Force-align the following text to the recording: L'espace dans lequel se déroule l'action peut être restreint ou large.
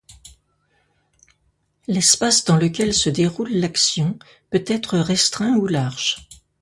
L'espace 1.87 2.43
dans 2.43 2.57
lequel 2.57 2.95
se 2.95 3.11
déroule 3.11 3.51
l'action 3.51 4.17
peut 4.49 4.63
être 4.65 4.97
restreint 4.97 5.55
ou 5.57 5.67
large. 5.67 6.27